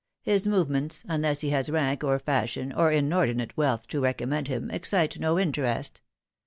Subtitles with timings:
[0.23, 5.19] His movements unless he has rank or fashion or inordinate wealth to recommend him excite
[5.19, 6.01] no interest.